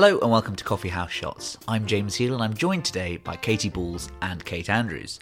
[0.00, 1.58] Hello and welcome to Coffee House Shots.
[1.66, 5.18] I'm James Heale and I'm joined today by Katy Balls and Kate Andrews.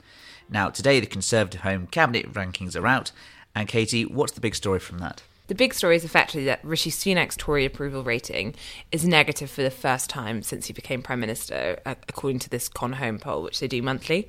[0.50, 3.10] Now, today the Conservative Home Cabinet rankings are out,
[3.54, 5.22] and Katy, what's the big story from that?
[5.46, 8.54] The big story is effectively that Rishi Sunak's Tory approval rating
[8.92, 12.92] is negative for the first time since he became Prime Minister, according to this Con
[12.92, 14.28] Home poll, which they do monthly.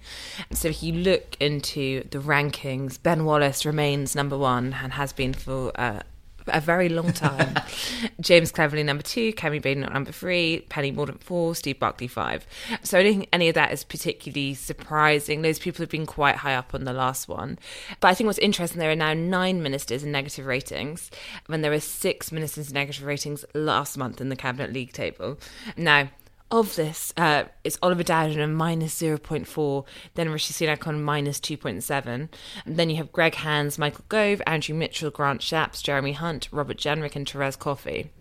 [0.53, 5.33] So if you look into the rankings, Ben Wallace remains number one and has been
[5.33, 6.03] for uh,
[6.47, 7.55] a very long time.
[8.21, 12.45] James Cleverly number two, Kemi Badenoch number three, Penny Mordaunt four, Steve Barclay five.
[12.83, 15.41] So I don't think any of that is particularly surprising.
[15.41, 17.59] Those people have been quite high up on the last one.
[17.99, 21.11] But I think what's interesting, there are now nine ministers in negative ratings,
[21.47, 25.37] when there were six ministers in negative ratings last month in the Cabinet League table.
[25.75, 26.09] Now,
[26.49, 32.29] of this, uh, it's Oliver Dowden minus 0.4, then Rishi Sunak on minus 2.7.
[32.65, 36.77] And then you have Greg Hands, Michael Gove, Andrew Mitchell, Grant Shapps, Jeremy Hunt, Robert
[36.77, 38.11] Jenrick, and Therese Coffey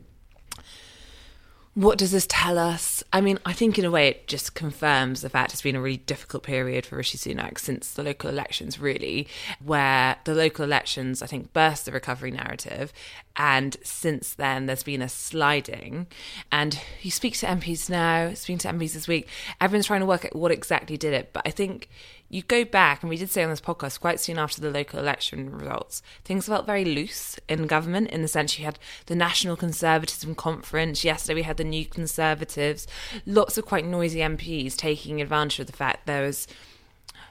[1.77, 3.05] what does this tell us?
[3.13, 5.81] I mean, I think in a way it just confirms the fact it's been a
[5.81, 9.29] really difficult period for Rishi Sunak since the local elections, really,
[9.63, 12.95] where the local elections, I think, burst the recovery narrative.
[13.37, 16.07] And since then, there's been a sliding.
[16.51, 19.29] And you speak to MPs now, speaking to MPs this week,
[19.61, 21.35] everyone's trying to work out what exactly did it.
[21.35, 21.91] But I think
[22.29, 24.99] you go back, and we did say on this podcast quite soon after the local
[24.99, 29.57] election results, things felt very loose in government in the sense you had the National
[29.57, 31.05] Conservatism Conference.
[31.05, 32.87] Yesterday we had the New Conservatives,
[33.25, 36.49] lots of quite noisy MPs taking advantage of the fact there was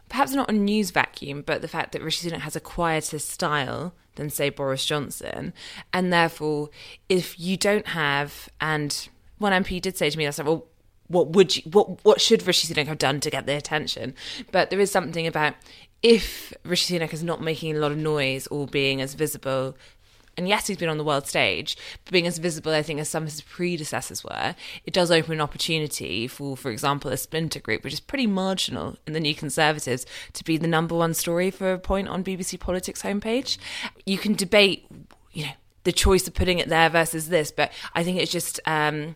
[0.09, 3.93] perhaps not a news vacuum, but the fact that Rishi Sunak has a quieter style
[4.15, 5.53] than, say, Boris Johnson.
[5.93, 6.69] And therefore,
[7.09, 10.67] if you don't have, and one MP did say to me, I said, well,
[11.07, 14.15] what would you, what what should Rishi Sunak have done to get their attention?
[14.51, 15.53] But there is something about
[16.01, 19.75] if Rishi Sunak is not making a lot of noise or being as visible.
[20.37, 23.07] And yes, he's been on the world stage, but being as visible, I think, as
[23.07, 24.53] some of his predecessors were,
[24.85, 28.97] it does open an opportunity for, for example, a splinter group, which is pretty marginal
[29.07, 32.59] in the New Conservatives, to be the number one story for a point on BBC
[32.59, 33.57] Politics homepage.
[34.05, 34.85] You can debate,
[35.31, 35.53] you know,
[35.85, 39.15] the choice of putting it there versus this, but I think it's just um,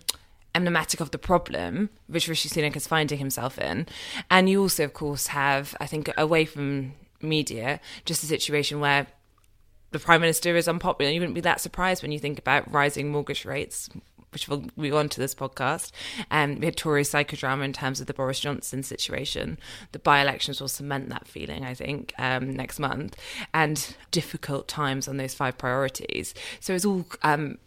[0.56, 3.88] emblematic of the problem which Rishi Sunak is finding himself in.
[4.30, 9.08] And you also, of course, have, I think, away from media, just a situation where
[9.92, 11.12] the Prime Minister is unpopular.
[11.12, 13.90] You wouldn't be that surprised when you think about rising mortgage rates,
[14.32, 15.92] which we'll move on to this podcast.
[16.30, 19.58] And um, we had Tory psychodrama in terms of the Boris Johnson situation.
[19.92, 23.16] The by elections will cement that feeling, I think, um, next month,
[23.54, 26.34] and difficult times on those five priorities.
[26.60, 27.58] So it's all um,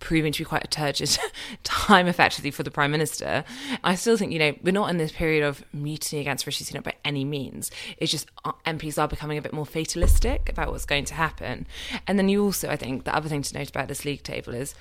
[0.00, 1.18] proving to be quite a turgid
[1.62, 3.44] time, effectively, for the Prime Minister.
[3.84, 6.82] I still think, you know, we're not in this period of mutiny against Rishi Sunak
[6.82, 7.70] by any means.
[7.98, 11.66] It's just uh, MPs are becoming a bit more fatalistic about what's going to happen.
[12.06, 14.54] And then you also, I think, the other thing to note about this league table
[14.54, 14.74] is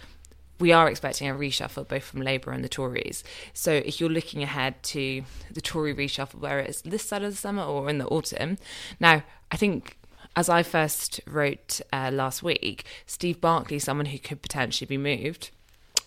[0.59, 3.24] we are expecting a reshuffle both from Labour and the Tories.
[3.53, 7.38] So if you're looking ahead to the Tory reshuffle, where it's this side of the
[7.38, 8.58] summer or in the autumn,
[9.00, 9.97] now I think
[10.39, 15.50] as I first wrote uh, last week, Steve Barclay, someone who could potentially be moved.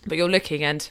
[0.07, 0.89] But you're looking and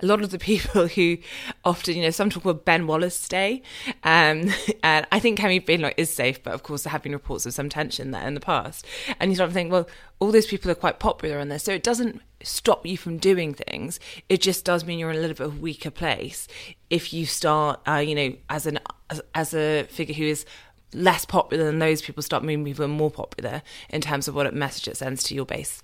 [0.00, 1.18] a lot of the people who
[1.66, 3.60] often, you know, some talk about Ben Wallace stay.
[4.04, 4.48] Um,
[4.82, 7.52] and I think Kemi Badenoch is safe, but of course there have been reports of
[7.52, 8.86] some tension there in the past.
[9.20, 9.86] And you start to think, well,
[10.18, 13.52] all those people are quite popular on this, so it doesn't stop you from doing
[13.52, 14.00] things.
[14.30, 16.48] It just does mean you're in a little bit of a weaker place
[16.88, 18.78] if you start, uh, you know, as an
[19.10, 20.44] as, as a figure who is
[20.92, 24.88] less popular than those people start moving people more popular in terms of what message
[24.88, 25.82] it sends to your base.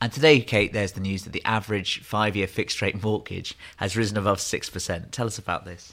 [0.00, 3.96] And today, Kate, there's the news that the average five year fixed rate mortgage has
[3.96, 5.10] risen above 6%.
[5.12, 5.92] Tell us about this.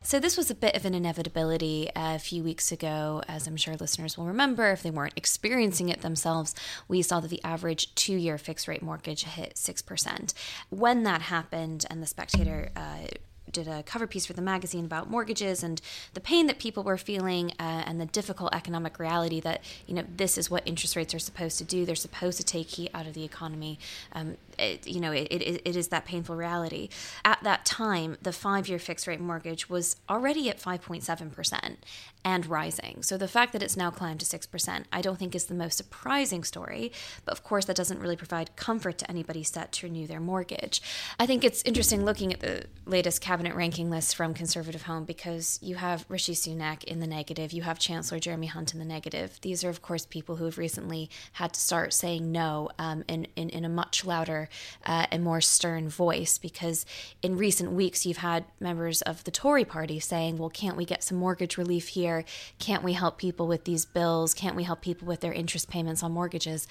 [0.00, 3.74] So, this was a bit of an inevitability a few weeks ago, as I'm sure
[3.74, 6.54] listeners will remember if they weren't experiencing it themselves.
[6.86, 10.34] We saw that the average two year fixed rate mortgage hit 6%.
[10.70, 13.08] When that happened, and the Spectator uh,
[13.52, 15.80] did a cover piece for the magazine about mortgages and
[16.14, 20.04] the pain that people were feeling uh, and the difficult economic reality that you know
[20.16, 21.84] this is what interest rates are supposed to do.
[21.84, 23.78] They're supposed to take heat out of the economy.
[24.12, 26.88] Um, it, you know it, it, it is that painful reality.
[27.24, 31.76] At that time the five-year fixed rate mortgage was already at 5.7%
[32.24, 33.02] and rising.
[33.02, 35.76] So the fact that it's now climbed to 6% i don't think is the most
[35.76, 36.92] surprising story
[37.24, 40.82] but of course that doesn't really provide comfort to anybody set to renew their mortgage.
[41.18, 45.58] I think it's interesting looking at the latest cabinet ranking list from Conservative Home because
[45.62, 49.38] you have Rishi Sunak in the negative, you have Chancellor Jeremy Hunt in the negative.
[49.42, 53.26] These are, of course, people who have recently had to start saying no um, in,
[53.36, 54.48] in, in, a much louder
[54.86, 56.86] uh, and more stern voice because
[57.22, 61.04] in recent weeks you've had members of the Tory party saying, well, can't we get
[61.04, 62.24] some mortgage relief here?
[62.58, 64.34] Can't we help people with these bills?
[64.34, 66.66] Can't we help people with their interest payments on mortgages?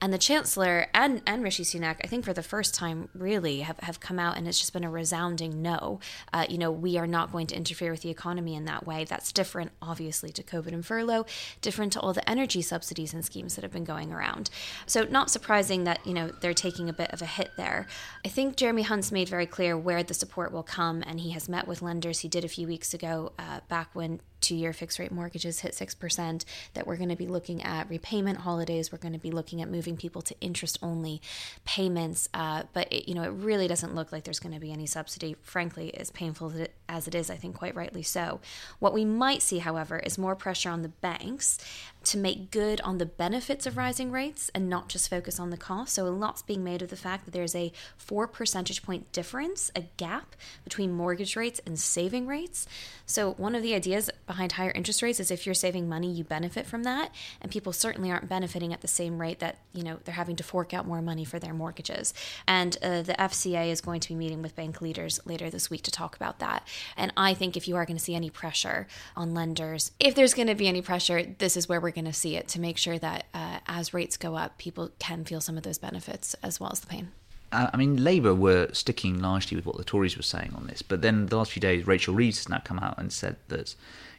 [0.00, 3.78] And the Chancellor and, and Rishi Sunak, I think for the first time, really have,
[3.80, 6.00] have come out and it's just been a resounding no.
[6.32, 9.04] Uh, you know, we are not going to interfere with the economy in that way.
[9.04, 11.26] That's different, obviously, to COVID and furlough,
[11.60, 14.50] different to all the energy subsidies and schemes that have been going around.
[14.86, 17.86] So, not surprising that, you know, they're taking a bit of a hit there.
[18.24, 21.48] I think Jeremy Hunt's made very clear where the support will come, and he has
[21.48, 22.20] met with lenders.
[22.20, 25.72] He did a few weeks ago, uh, back when two year fixed rate mortgages hit
[25.72, 26.44] 6%,
[26.74, 28.92] that we're going to be looking at repayment holidays.
[28.92, 31.22] We're going to be looking at moving people to interest only
[31.64, 32.28] payments.
[32.34, 34.86] Uh, but, it, you know, it really doesn't look like there's going to be any
[34.86, 35.36] subsidy.
[35.42, 36.52] Frankly, as painful
[36.88, 38.40] as it is, I think quite rightly so.
[38.78, 41.58] What we might see, however, is more pressure on the banks
[42.04, 45.56] to make good on the benefits of rising rates and not just focus on the
[45.56, 45.94] cost.
[45.94, 49.70] So, a lot's being made of the fact that there's a four percentage point difference,
[49.76, 52.66] a gap between mortgage rates and saving rates.
[53.06, 56.24] So, one of the ideas behind higher interest rates is if you're saving money, you
[56.24, 57.14] benefit from that.
[57.40, 60.44] And people certainly aren't benefiting at the same rate that, you know, they're having to
[60.44, 62.14] fork out more money for their mortgages.
[62.46, 65.82] And uh, the FCA is going to be meeting with bank leaders later this week
[65.82, 66.66] to talk about that.
[66.96, 70.34] And I think if you are going to see any pressure on lenders, if there's
[70.34, 72.78] going to be any pressure, this is where we're going to see it to make
[72.78, 76.58] sure that uh, as rates go up, people can feel some of those benefits as
[76.58, 77.12] well as the pain.
[77.52, 80.80] Uh, I mean, Labour were sticking largely with what the Tories were saying on this,
[80.82, 83.74] but then the last few days, Rachel Reeves has now come out and said that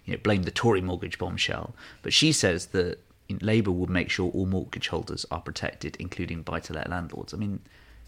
[0.06, 1.74] you know, blame the Tory mortgage bombshell.
[2.02, 3.00] But she says that
[3.42, 7.34] Labour would make sure all mortgage holders are protected, including buy to let landlords.
[7.34, 7.62] I mean,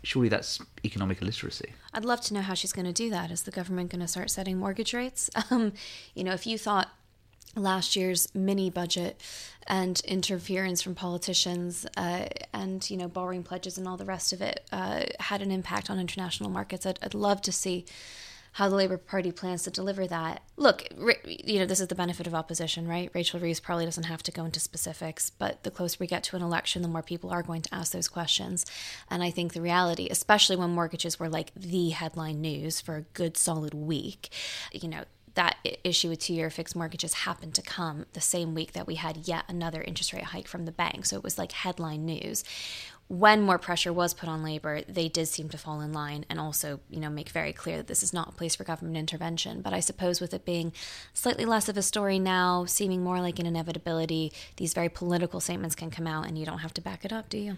[0.03, 1.73] surely that's economic illiteracy.
[1.93, 3.31] I'd love to know how she's going to do that.
[3.31, 5.29] Is the government going to start setting mortgage rates?
[5.51, 5.73] Um,
[6.15, 6.89] you know, if you thought
[7.55, 9.19] last year's mini budget
[9.67, 14.41] and interference from politicians uh, and you know borrowing pledges and all the rest of
[14.41, 16.85] it uh, had an impact on international markets.
[16.85, 17.85] I'd, I'd love to see
[18.55, 20.41] how the Labour Party plans to deliver that.
[20.55, 20.87] Look,
[21.25, 23.11] you know, this is the benefit of opposition, right?
[23.13, 26.37] Rachel Reeves probably doesn't have to go into specifics, but the closer we get to
[26.37, 28.65] an election, the more people are going to ask those questions.
[29.11, 33.01] And I think the reality, especially when mortgages were like the headline news for a
[33.01, 34.29] good solid week,
[34.71, 35.03] you know,
[35.35, 38.95] that issue with two year fixed mortgages happened to come the same week that we
[38.95, 41.05] had yet another interest rate hike from the bank.
[41.05, 42.43] So it was like headline news
[43.07, 46.39] when more pressure was put on Labour, they did seem to fall in line and
[46.39, 49.61] also, you know, make very clear that this is not a place for government intervention.
[49.61, 50.73] But I suppose with it being
[51.13, 55.75] slightly less of a story now, seeming more like an inevitability, these very political statements
[55.75, 57.57] can come out and you don't have to back it up, do you?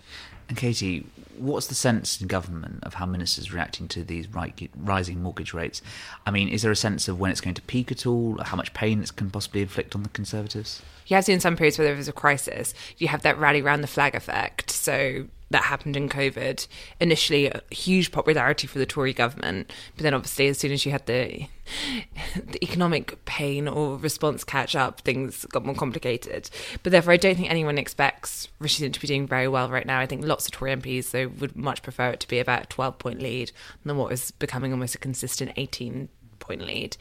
[0.50, 1.06] And Katy,
[1.38, 4.28] what's the sense in government of how ministers are reacting to these
[4.76, 5.82] rising mortgage rates?
[6.26, 8.38] I mean, is there a sense of when it's going to peak at all?
[8.42, 10.82] How much pain it can possibly inflict on the Conservatives?
[11.08, 12.74] You have seen some periods where there was a crisis.
[12.98, 14.72] You have that rally round the flag effect.
[14.72, 16.68] So that happened in COVID.
[17.00, 20.92] Initially, a huge popularity for the Tory government, but then obviously, as soon as you
[20.92, 21.48] had the,
[22.36, 26.50] the economic pain or response catch up, things got more complicated.
[26.84, 30.00] But therefore, I don't think anyone expects Rishi to be doing very well right now.
[30.00, 32.68] I think lots of Tory MPs though would much prefer it to be about a
[32.68, 33.52] twelve point lead
[33.86, 36.10] than what is becoming almost a consistent eighteen
[36.40, 36.98] point lead,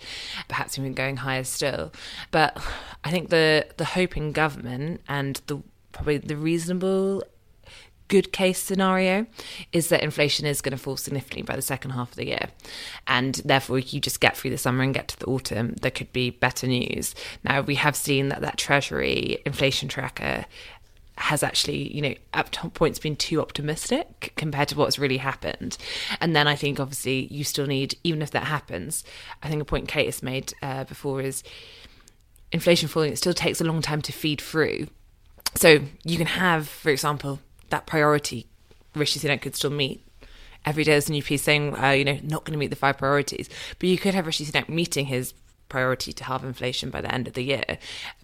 [0.49, 1.93] perhaps even going higher still.
[2.31, 2.57] But
[3.05, 5.63] I think the the hope in government and the
[5.93, 7.23] probably the reasonable
[8.09, 9.27] good case scenario
[9.73, 12.49] is that inflation is going to fall significantly by the second half of the year.
[13.07, 16.13] And therefore, you just get through the summer and get to the autumn, there could
[16.13, 17.15] be better news.
[17.45, 20.47] Now, we have seen that that Treasury inflation tracker
[21.19, 25.79] has actually, you know, at points been too optimistic compared to what's really happened.
[26.21, 29.03] And then I think, obviously, you still need, even if that happens,
[29.43, 31.43] I think a point Kate has made uh, before is
[32.53, 34.89] inflation falling, it still takes a long time to feed through.
[35.55, 38.47] So you can have, for example, that priority
[38.95, 40.03] Rishi Sunak could still meet.
[40.65, 42.77] Every day there's a new piece saying, uh, you know, not going to meet the
[42.77, 43.49] five priorities.
[43.79, 45.33] But you could have Rishi Sunak meeting his
[45.69, 47.79] priority to halve inflation by the end of the year,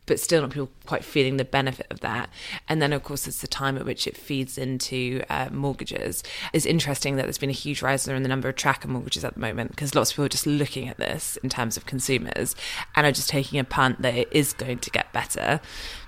[0.07, 2.29] but still not people quite feeling the benefit of that.
[2.69, 6.23] And then, of course, it's the time at which it feeds into uh, mortgages.
[6.53, 9.35] It's interesting that there's been a huge rise in the number of tracker mortgages at
[9.35, 12.57] the moment because lots of people are just looking at this in terms of consumers
[12.97, 15.61] and are just taking a punt that it is going to get better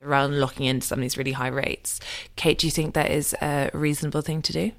[0.02, 2.00] than locking into some of these really high rates.
[2.36, 4.72] Kate, do you think that is a reasonable thing to do?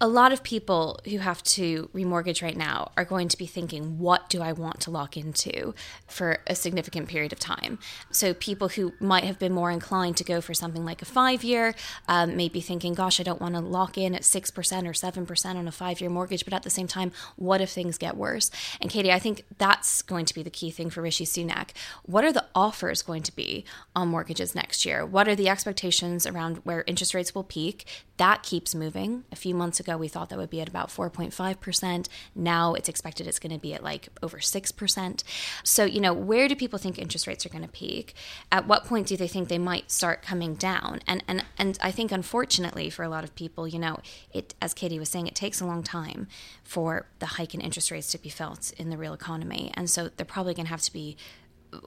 [0.00, 3.98] A lot of people who have to remortgage right now are going to be thinking,
[3.98, 5.74] what do I want to lock into
[6.06, 7.80] for a significant period of time?
[8.12, 11.42] So, people who might have been more inclined to go for something like a five
[11.42, 11.74] year
[12.06, 14.48] um, may be thinking, gosh, I don't want to lock in at 6%
[14.86, 16.44] or 7% on a five year mortgage.
[16.44, 18.52] But at the same time, what if things get worse?
[18.80, 21.70] And Katy, I think that's going to be the key thing for Rishi Sunak.
[22.04, 23.64] What are the offers going to be
[23.96, 25.04] on mortgages next year?
[25.04, 27.84] What are the expectations around where interest rates will peak?
[28.16, 29.24] That keeps moving.
[29.32, 32.08] A few months ago, we thought that would be at about 4.5%.
[32.34, 35.22] Now it's expected it's going to be at like over 6%.
[35.64, 38.14] So, you know, where do people think interest rates are going to peak?
[38.52, 41.00] At what point do they think they might start coming down?
[41.06, 43.98] And and and I think unfortunately for a lot of people, you know,
[44.32, 46.28] it as Katy was saying, it takes a long time
[46.62, 49.70] for the hike in interest rates to be felt in the real economy.
[49.74, 51.16] And so they're probably going to have to be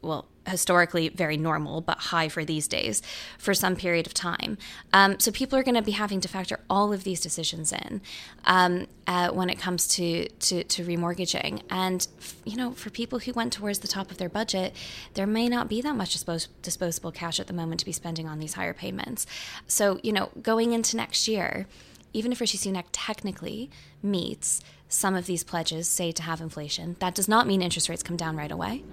[0.02, 3.02] well, historically very normal, but high for these days
[3.38, 4.58] for some period of time.
[4.92, 8.02] Um, so people are going to be having to factor all of these decisions in
[8.46, 11.62] um, uh, when it comes to, to, to remortgaging.
[11.70, 12.08] And,
[12.44, 14.76] you know, for people who went towards the top of their budget,
[15.14, 18.28] there may not be that much dispos- disposable cash at the moment to be spending
[18.28, 19.28] on these higher payments.
[19.68, 21.68] So, you know, going into next year,
[22.14, 23.70] even if Rishi Sunak technically
[24.04, 26.96] meets some of these pledges say to have inflation.
[27.00, 28.84] That does not mean interest rates come down right away.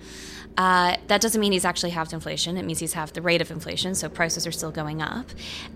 [0.57, 2.57] Uh, that doesn't mean he's actually halved inflation.
[2.57, 5.27] It means he's halved the rate of inflation, so prices are still going up.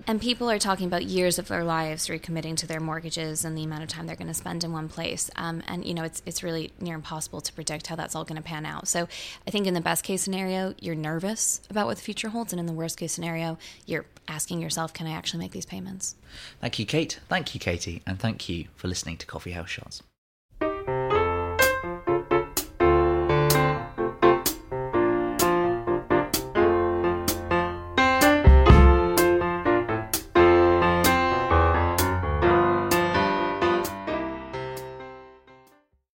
[0.06, 3.64] And people are talking about years of their lives recommitting to their mortgages and the
[3.64, 5.30] amount of time they're going to spend in one place.
[5.36, 8.36] Um, and you know, it's it's really near impossible to predict how that's all going
[8.36, 8.88] to pan out.
[8.88, 9.08] So
[9.46, 12.58] I think in the best case scenario, you're nervous about what the future holds, and
[12.60, 16.16] in the worst case scenario, you're asking yourself, can I actually make these payments?
[16.60, 17.20] Thank you, Kate.
[17.28, 20.02] Thank you, Katy, and thank you for listening to Coffee House Shots.